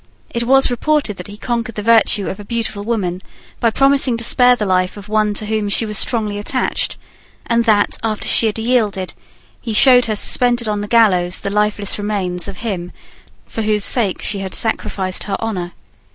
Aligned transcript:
It 0.31 0.41
was 0.45 0.71
reported 0.71 1.17
that 1.17 1.27
he 1.27 1.37
conquered 1.37 1.75
the 1.75 1.83
virtue 1.83 2.27
of 2.27 2.39
a 2.39 2.43
beautiful 2.43 2.83
woman 2.83 3.21
by 3.59 3.69
promising 3.69 4.17
to 4.17 4.23
spare 4.23 4.55
the 4.55 4.65
life 4.65 4.97
of 4.97 5.07
one 5.07 5.35
to 5.35 5.45
whom 5.45 5.69
she 5.69 5.85
was 5.85 5.95
strongly 5.95 6.39
attached, 6.39 6.97
and 7.45 7.65
that, 7.65 7.99
after 8.01 8.27
she 8.27 8.47
had 8.47 8.57
yielded, 8.57 9.13
he 9.61 9.73
showed 9.73 10.05
her 10.05 10.15
suspended 10.15 10.67
on 10.67 10.81
the 10.81 10.87
gallows 10.87 11.39
the 11.41 11.51
lifeless 11.51 11.99
remains 11.99 12.47
of 12.47 12.57
him 12.65 12.91
for 13.45 13.61
whose 13.61 13.85
sake 13.85 14.23
she 14.23 14.39
had 14.39 14.55
sacrificed 14.55 15.25
her 15.25 15.37
honour. 15.39 15.71